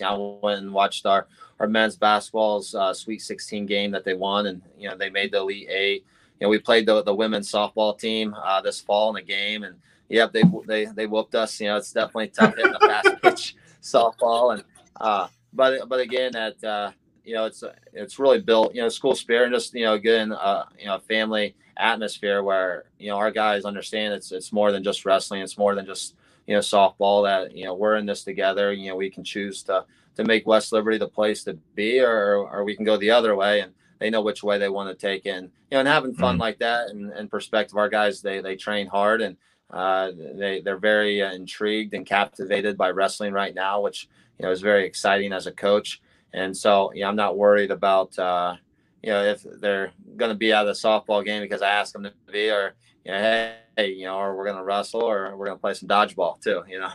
[0.00, 1.26] know, I went and watched our
[1.60, 5.32] our men's basketball's uh, Sweet 16 game that they won, and you know they made
[5.32, 6.06] the Elite Eight.
[6.44, 9.62] You know, we played the the women's softball team uh, this fall in a game,
[9.62, 9.76] and
[10.10, 11.58] yep, they they they whooped us.
[11.58, 14.64] You know, it's definitely tough hitting a fast pitch softball, and
[15.00, 16.90] uh, but but again, that uh,
[17.24, 20.32] you know, it's it's really built, you know, school spirit and just you know, getting
[20.32, 24.84] uh, you know, family atmosphere where you know our guys understand it's it's more than
[24.84, 26.14] just wrestling, it's more than just
[26.46, 27.24] you know softball.
[27.24, 28.70] That you know we're in this together.
[28.70, 32.36] You know, we can choose to to make West Liberty the place to be, or
[32.36, 35.06] or we can go the other way and they know which way they want to
[35.06, 35.30] take it.
[35.30, 36.40] And, you know, and having fun mm-hmm.
[36.40, 39.36] like that and, and perspective, our guys, they, they train hard and,
[39.70, 44.52] uh, they they're very uh, intrigued and captivated by wrestling right now, which you know
[44.52, 46.00] is very exciting as a coach.
[46.32, 48.56] and so you know, I'm not worried about uh,
[49.02, 51.92] you know if they're going to be out of the softball game because I asked
[51.92, 55.02] them to be, or you know, hey, hey you know, or we're going to wrestle,
[55.02, 56.92] or we're going to play some dodgeball too, you know.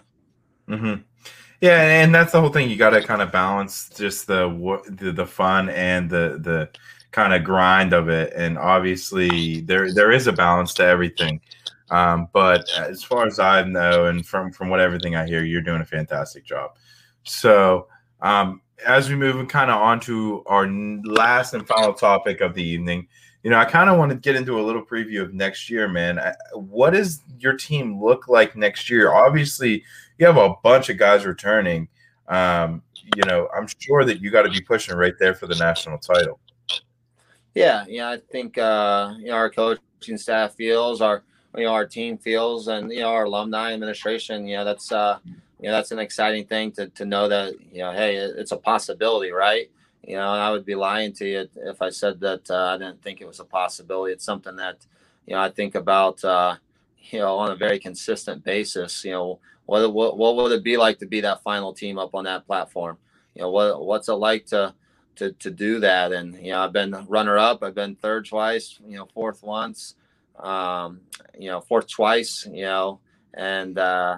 [0.70, 1.02] Mm-hmm.
[1.62, 2.70] Yeah, and that's the whole thing.
[2.70, 4.48] You got to kind of balance just the,
[4.88, 6.70] the the fun and the the
[7.12, 8.32] kind of grind of it.
[8.36, 11.42] And obviously, there there is a balance to everything.
[11.92, 15.62] Um, but as far as I know, and from from what everything I hear, you're
[15.62, 16.78] doing a fantastic job.
[17.24, 17.88] So
[18.22, 22.64] um, as we move kind of on to our last and final topic of the
[22.64, 23.08] evening,
[23.44, 25.88] you know, I kind of want to get into a little preview of next year,
[25.88, 26.20] man.
[26.54, 29.14] What does your team look like next year?
[29.14, 29.84] Obviously,
[30.20, 31.88] you have a bunch of guys returning.
[32.28, 32.84] Um,
[33.16, 35.98] you know, I'm sure that you got to be pushing right there for the national
[35.98, 36.40] title.
[37.56, 41.24] Yeah, yeah, I think uh, you know our coaching staff feels our
[41.58, 44.46] you know our team feels, and you know our alumni administration.
[44.46, 47.80] You know that's uh, you know that's an exciting thing to to know that you
[47.80, 49.72] know hey it's a possibility, right?
[50.06, 53.02] You know, I would be lying to you if I said that uh, I didn't
[53.02, 54.14] think it was a possibility.
[54.14, 54.78] It's something that
[55.26, 56.56] you know I think about uh,
[57.10, 59.04] you know on a very consistent basis.
[59.04, 62.16] You know, what what what would it be like to be that final team up
[62.16, 62.98] on that platform?
[63.36, 64.74] You know, what what's it like to
[65.18, 66.12] to to do that?
[66.12, 69.94] And you know, I've been runner up, I've been third twice, you know, fourth once,
[70.40, 71.02] um,
[71.38, 73.00] you know, fourth twice, you know,
[73.36, 74.18] and uh,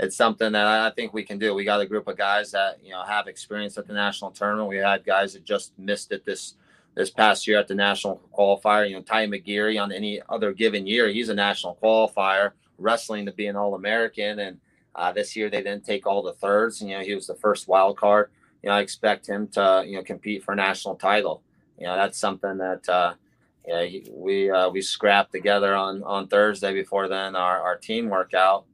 [0.00, 1.54] it's something that I think we can do.
[1.54, 4.68] We got a group of guys that you know have experience at the national tournament.
[4.68, 6.54] We had guys that just missed it this
[6.94, 8.88] this past year at the national qualifier.
[8.88, 13.32] You know, Ty McGeary on any other given year, he's a national qualifier, wrestling to
[13.32, 14.38] be an All American.
[14.38, 14.58] And
[14.96, 16.80] uh, this year they didn't take all the thirds.
[16.80, 18.30] And, You know, he was the first wild card.
[18.62, 21.42] You know, I expect him to you know compete for a national title.
[21.78, 22.88] You know, that's something that.
[22.88, 23.14] Uh,
[23.66, 28.64] yeah, we uh, we scrapped together on on Thursday before then our, our team workout,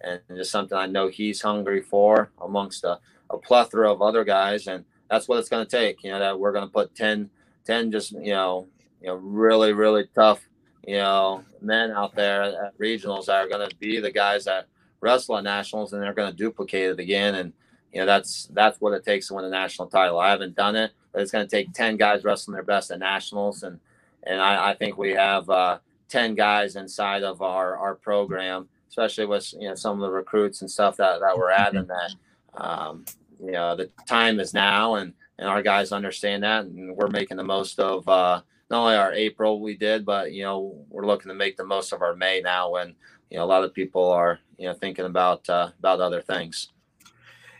[0.00, 4.68] and just something I know he's hungry for amongst a, a plethora of other guys,
[4.68, 6.04] and that's what it's going to take.
[6.04, 7.28] You know that we're going to put 10,
[7.64, 8.68] 10 just you know
[9.00, 10.48] you know really really tough
[10.86, 14.68] you know men out there at regionals that are going to be the guys that
[15.00, 17.52] wrestle at nationals, and they're going to duplicate it again, and
[17.92, 20.18] you know that's that's what it takes to win a national title.
[20.18, 22.98] I haven't done it, but it's going to take ten guys wrestling their best at
[22.98, 23.80] nationals and
[24.24, 29.26] and I, I think we have uh, ten guys inside of our our program, especially
[29.26, 31.86] with you know some of the recruits and stuff that that we're adding.
[31.86, 32.12] That
[32.54, 33.04] um,
[33.42, 37.36] you know the time is now, and and our guys understand that, and we're making
[37.36, 41.30] the most of uh, not only our April we did, but you know we're looking
[41.30, 42.94] to make the most of our May now, when
[43.30, 46.68] you know a lot of people are you know thinking about uh, about other things.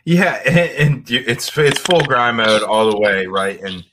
[0.05, 3.59] Yeah, and, and it's it's full grind mode all the way, right?
[3.61, 3.83] And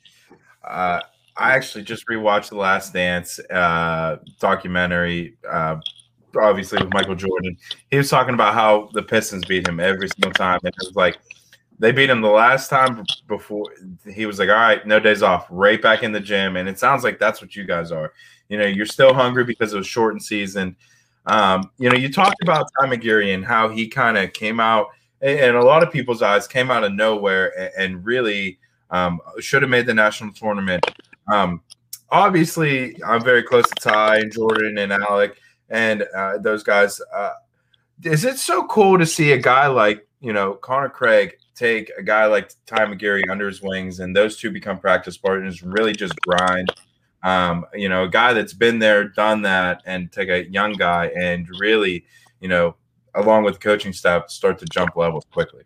[0.63, 1.01] uh,
[1.37, 5.77] I actually just rewatched the Last Dance uh, documentary, uh,
[6.39, 7.57] obviously with Michael Jordan.
[7.89, 10.95] He was talking about how the Pistons beat him every single time, and it was
[10.95, 11.17] like
[11.79, 13.65] they beat him the last time before.
[14.13, 16.77] He was like, "All right, no days off, right back in the gym." And it
[16.77, 18.13] sounds like that's what you guys are.
[18.49, 20.75] You know, you're still hungry because it was shortened season.
[21.25, 24.87] Um, you know, you talked about Ty McGeary and how he kind of came out,
[25.21, 28.57] and a lot of people's eyes came out of nowhere and, really
[28.89, 30.85] um, should have made the national tournament.
[31.31, 31.61] Um,
[32.09, 35.37] obviously, I'm very close to Ty and Jordan and Alec
[35.69, 36.99] and uh, those guys.
[37.13, 37.33] Uh,
[38.03, 42.03] is it so cool to see a guy like you know Connor Craig take a
[42.03, 45.93] guy like Ty McGeary under his wings and those two become practice partners and really
[45.93, 46.71] just grind?
[47.23, 51.07] Um, you know, a guy that's been there, done that, and take a young guy
[51.07, 52.05] and really,
[52.39, 52.75] you know,
[53.15, 55.63] along with coaching staff, start to jump levels quickly.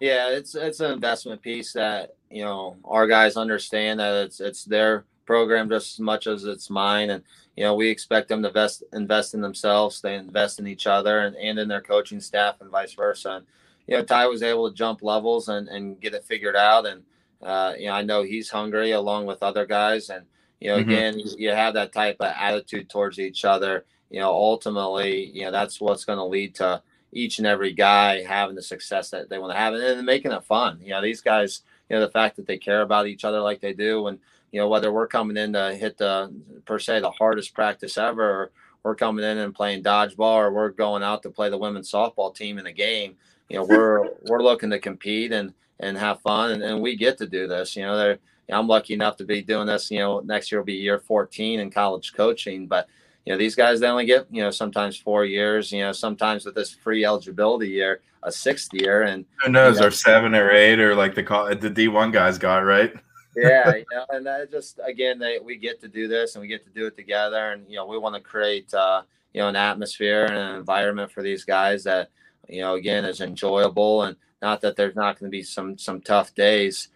[0.00, 4.64] Yeah, it's it's an investment piece that you know our guys understand that it's it's
[4.64, 7.24] their program just as much as it's mine, and
[7.56, 11.20] you know we expect them to invest invest in themselves, they invest in each other,
[11.20, 13.30] and, and in their coaching staff, and vice versa.
[13.30, 13.46] And
[13.88, 17.02] you know Ty was able to jump levels and and get it figured out, and
[17.42, 20.26] uh, you know I know he's hungry along with other guys, and
[20.60, 20.90] you know mm-hmm.
[20.90, 23.84] again you have that type of attitude towards each other.
[24.10, 28.22] You know ultimately you know that's what's going to lead to each and every guy
[28.22, 30.78] having the success that they want to have and, and making it fun.
[30.82, 33.60] You know, these guys, you know, the fact that they care about each other like
[33.60, 34.18] they do, and
[34.52, 36.32] you know, whether we're coming in to hit the
[36.64, 38.50] per se the hardest practice ever, or
[38.82, 42.34] we're coming in and playing dodgeball, or we're going out to play the women's softball
[42.34, 43.16] team in a game.
[43.48, 47.18] You know, we're we're looking to compete and and have fun, and, and we get
[47.18, 47.76] to do this.
[47.76, 48.16] You know,
[48.48, 49.90] they're I'm lucky enough to be doing this.
[49.90, 52.88] You know, next year will be year 14 in college coaching, but
[53.24, 56.46] you know, these guys they only get, you know, sometimes four years, you know, sometimes
[56.46, 59.02] with this free eligibility year, a sixth year.
[59.02, 62.10] And who knows, you know, or seven or eight, or like the the D one
[62.10, 62.92] guys got, right?
[63.36, 66.48] yeah, you know, and that just again they we get to do this and we
[66.48, 67.52] get to do it together.
[67.52, 71.12] And you know, we want to create uh, you know, an atmosphere and an environment
[71.12, 72.10] for these guys that,
[72.48, 76.00] you know, again is enjoyable and not that there's not going to be some some
[76.00, 76.88] tough days.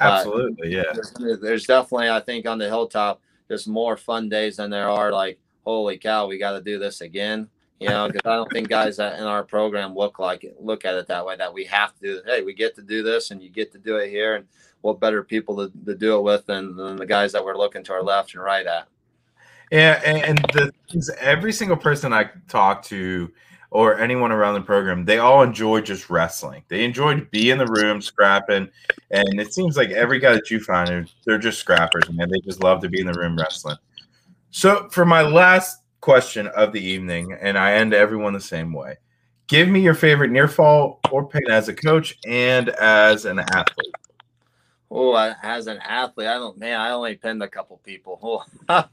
[0.00, 0.92] Absolutely, yeah.
[0.92, 5.12] there's, there's definitely, I think, on the hilltop, there's more fun days than there are
[5.12, 7.48] like, holy cow, we got to do this again.
[7.80, 10.84] You know, because I don't think guys that in our program look like it, look
[10.84, 11.36] at it that way.
[11.36, 12.22] That we have to do.
[12.26, 14.34] Hey, we get to do this, and you get to do it here.
[14.34, 14.46] And
[14.80, 17.82] what better people to, to do it with than, than the guys that we're looking
[17.84, 18.88] to our left and right at.
[19.70, 20.72] Yeah, and, and the
[21.20, 23.30] every single person I talk to
[23.70, 26.62] or anyone around the program, they all enjoy just wrestling.
[26.68, 28.68] They enjoy to be in the room scrapping,
[29.10, 32.30] and it seems like every guy that you find, they're, just scrappers, man.
[32.30, 33.76] They just love to be in the room wrestling.
[34.50, 38.96] So, for my last question of the evening, and I end everyone the same way.
[39.46, 43.94] Give me your favorite near fall or pin as a coach and as an athlete.
[44.90, 46.56] Oh, as an athlete, I don't.
[46.58, 48.44] Man, I only pinned a couple people.
[48.68, 48.84] Oh.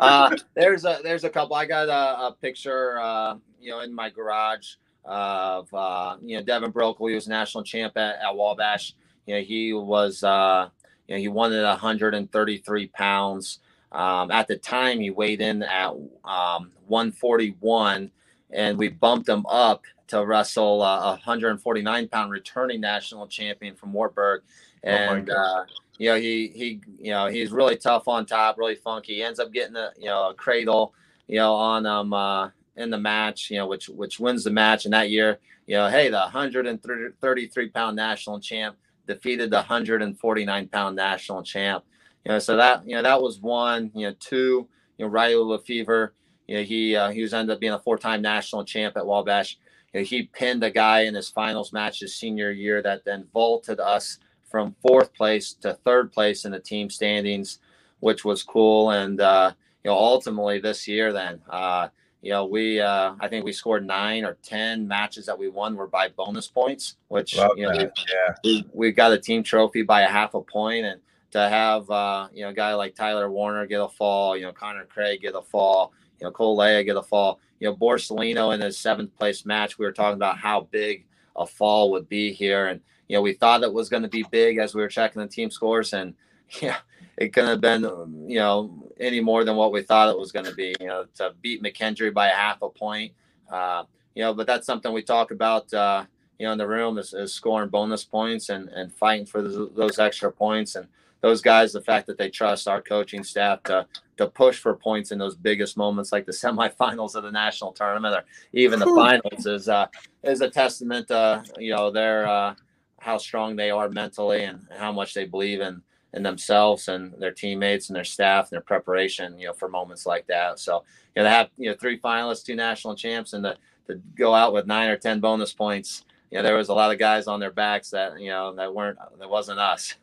[0.00, 1.56] Uh, there's a there's a couple.
[1.56, 6.42] I got a, a picture, uh, you know, in my garage of uh, you know
[6.42, 7.08] Devin Brokel.
[7.08, 8.94] He was national champ at, at Wabash.
[9.26, 10.68] You know, he was uh,
[11.06, 13.60] you know he won at 133 pounds.
[13.92, 15.88] Um, at the time, he weighed in at
[16.24, 18.10] um, 141,
[18.50, 24.42] and we bumped him up to wrestle a 149 pound returning national champion from Wartburg,
[24.82, 25.64] and Oh uh,
[26.00, 29.16] you know he he you know he's really tough on top, really funky.
[29.16, 30.94] He ends up getting a you know a cradle,
[31.28, 34.86] you know on um uh, in the match, you know which which wins the match.
[34.86, 40.96] And that year, you know, hey, the 133 pound national champ defeated the 149 pound
[40.96, 41.84] national champ.
[42.24, 43.90] You know, so that you know that was one.
[43.94, 44.68] You know, two.
[44.96, 46.14] You know, Riley Lefever.
[46.46, 49.04] You know, he uh, he was ended up being a four time national champ at
[49.04, 49.58] Wabash.
[49.92, 53.26] You know, he pinned a guy in his finals match his senior year that then
[53.34, 54.16] vaulted us
[54.50, 57.60] from fourth place to third place in the team standings,
[58.00, 58.90] which was cool.
[58.90, 59.52] And uh,
[59.84, 61.88] you know, ultimately this year, then uh,
[62.20, 65.76] you know, we uh, I think we scored nine or ten matches that we won
[65.76, 67.92] were by bonus points, which Love you know that.
[67.96, 68.34] Yeah.
[68.44, 72.28] we, we got a team trophy by a half a point and to have uh,
[72.32, 75.34] you know a guy like Tyler Warner get a fall, you know Connor Craig get
[75.34, 79.16] a fall, you know Cole Leia get a fall, you know Borsalino in his seventh
[79.16, 79.78] place match.
[79.78, 83.32] We were talking about how big a fall would be here, and you know we
[83.32, 86.14] thought it was going to be big as we were checking the team scores, and
[86.60, 86.78] yeah,
[87.16, 87.82] it couldn't have been
[88.28, 90.74] you know any more than what we thought it was going to be.
[90.80, 93.12] You know to beat McKendree by a half a point,
[93.50, 95.72] uh, you know, but that's something we talk about.
[95.72, 96.04] Uh,
[96.40, 99.70] you know, in the room is, is scoring bonus points and, and fighting for those,
[99.74, 100.74] those extra points.
[100.74, 100.88] And
[101.20, 105.12] those guys, the fact that they trust our coaching staff to to push for points
[105.12, 109.46] in those biggest moments, like the semifinals of the national tournament or even the finals,
[109.46, 109.86] is uh,
[110.22, 112.54] is a testament to you know their uh,
[112.98, 117.30] how strong they are mentally and how much they believe in in themselves and their
[117.32, 120.58] teammates and their staff and their preparation, you know, for moments like that.
[120.58, 123.56] So you know, they have you know three finalists, two national champs, and to
[123.86, 126.04] to go out with nine or ten bonus points.
[126.30, 128.74] You know, there was a lot of guys on their backs that you know that
[128.74, 129.94] weren't that wasn't us.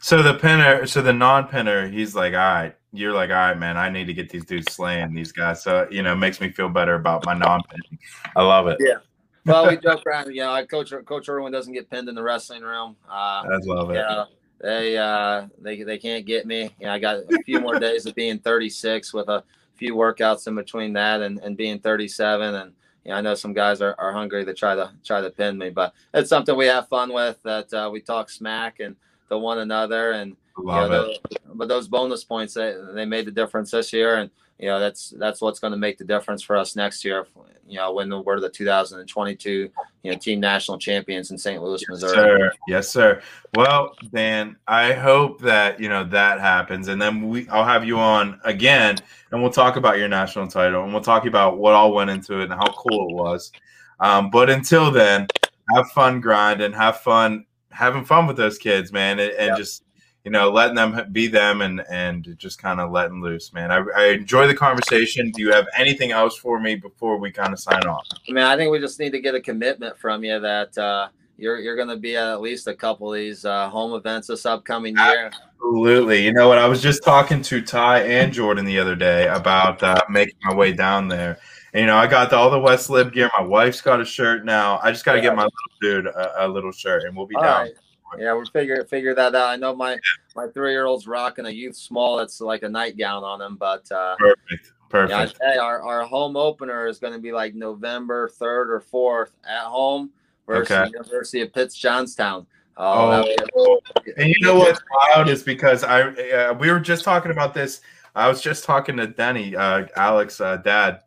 [0.00, 3.76] So the pinner, so the non-pinner, he's like, all right, you're like, all right, man,
[3.76, 5.62] I need to get these dudes slaying these guys.
[5.62, 7.98] So you know, it makes me feel better about my non-pinning.
[8.34, 8.78] I love it.
[8.80, 8.96] Yeah.
[9.44, 10.34] Well, we joke around.
[10.34, 12.96] You know, coach Coach Irwin doesn't get pinned in the wrestling room.
[13.08, 13.94] Uh, I love it.
[13.94, 14.24] yeah,
[14.60, 16.70] they uh, they they can't get me.
[16.78, 19.44] You know, I got a few more days of being 36 with a
[19.76, 22.72] few workouts in between that and, and being 37 and
[23.04, 25.56] you know, I know some guys are, are hungry to try to try to pin
[25.56, 27.42] me, but it's something we have fun with.
[27.42, 28.96] That uh, we talk smack and
[29.30, 31.18] to one another, and you know, Love those-
[31.54, 35.10] but those bonus points they, they made the difference this year, and you know that's
[35.18, 37.26] that's what's going to make the difference for us next year.
[37.66, 39.70] You know, when we're the 2022
[40.02, 41.62] you know team national champions in St.
[41.62, 42.14] Louis, Yes, Missouri.
[42.14, 42.52] sir.
[42.68, 43.22] Yes, sir.
[43.54, 47.98] Well, Dan, I hope that you know that happens, and then we I'll have you
[47.98, 48.96] on again,
[49.32, 52.40] and we'll talk about your national title, and we'll talk about what all went into
[52.40, 53.52] it and how cool it was.
[54.00, 55.26] Um, but until then,
[55.74, 59.56] have fun grinding, have fun having fun with those kids, man, and, and Yeah.
[59.56, 59.84] just
[60.24, 63.70] you know letting them be them and and just kind of letting loose, man.
[63.72, 65.30] I, I enjoy the conversation.
[65.30, 68.06] Do you have anything else for me before we kind of sign off?
[68.28, 71.08] I mean, I think we just need to get a commitment from you that uh,
[71.38, 74.26] you're you're going to be at at least a couple of these uh, home events
[74.28, 75.30] this upcoming year.
[75.62, 76.24] Absolutely.
[76.24, 76.58] You know what?
[76.58, 80.54] I was just talking to Ty and Jordan the other day about uh, making my
[80.54, 81.38] way down there.
[81.72, 83.30] And, you know, I got the, all the West Lib gear.
[83.38, 84.80] My wife's got a shirt now.
[84.82, 87.36] I just got to get my little dude a, a little shirt, and we'll be
[87.36, 87.60] All down.
[87.62, 87.72] right.
[88.18, 89.50] Yeah, we'll figure figure that out.
[89.50, 89.96] I know my
[90.34, 93.90] my three year old's rocking a youth small that's like a nightgown on him, but
[93.92, 94.72] uh, Perfect.
[94.88, 95.38] Perfect.
[95.40, 99.36] tell you, our, our home opener is going to be like November third or fourth
[99.48, 100.10] at home
[100.44, 100.90] versus Okay.
[100.90, 102.46] University of Pitts Johnstown.
[102.76, 104.80] Oh, be And you know what's
[105.14, 107.80] wild is because I uh, we were just talking about this.
[108.16, 111.02] I was just talking to Denny, uh, Alex, uh, dad,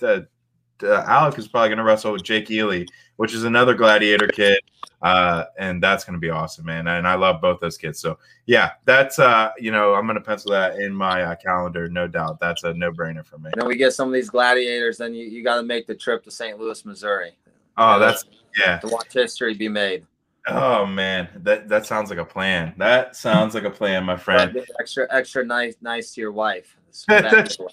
[0.84, 2.86] uh, Alec is probably going to wrestle with Jake Ely,
[3.18, 4.60] which is another gladiator kid.
[5.02, 6.88] Uh, and that's going to be awesome, man.
[6.88, 8.00] And I love both those kids.
[8.00, 11.90] So yeah, that's uh, you know, I'm going to pencil that in my uh, calendar,
[11.90, 12.40] no doubt.
[12.40, 13.52] That's a no brainer for me.
[13.54, 14.98] Then we get some of these gladiators.
[14.98, 16.58] Then you, you got to make the trip to St.
[16.58, 17.38] Louis, Missouri.
[17.78, 18.24] Oh, that's
[18.58, 18.80] yeah.
[18.80, 20.06] To watch history be made.
[20.48, 22.74] Oh man, that that sounds like a plan.
[22.78, 24.66] That sounds like a plan, my friend.
[24.80, 26.78] Extra extra nice nice to your wife.
[27.08, 27.68] that's true.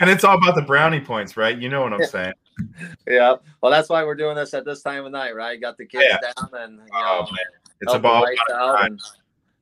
[0.00, 1.56] And it's all about the brownie points, right?
[1.56, 2.32] You know what I'm saying.
[3.08, 3.36] yeah.
[3.60, 5.60] Well, that's why we're doing this at this time of night, right?
[5.60, 6.18] Got the kids yeah.
[6.36, 7.36] down and you oh, know, oh,
[7.80, 9.00] it's about out and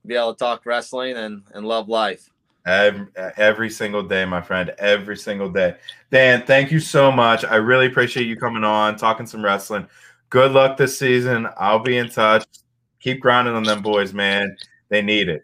[0.07, 2.29] be able to talk wrestling and and love life.
[2.65, 4.73] Every, every single day, my friend.
[4.79, 5.77] Every single day.
[6.11, 7.45] Dan, thank you so much.
[7.45, 9.89] I really appreciate you coming on, talking some wrestling.
[10.31, 11.49] Good luck this season.
[11.59, 12.47] I'll be in touch.
[13.01, 14.57] Keep grinding on them boys, man.
[14.91, 15.43] They need it.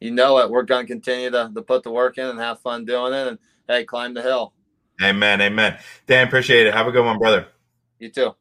[0.00, 0.50] You know it.
[0.50, 3.28] We're going to continue to, to put the work in and have fun doing it.
[3.28, 3.38] And
[3.68, 4.54] hey, climb the hill.
[5.02, 5.40] Amen.
[5.40, 5.78] Amen.
[6.06, 6.74] Dan, appreciate it.
[6.74, 7.48] Have a good one, brother.
[7.98, 8.34] You too.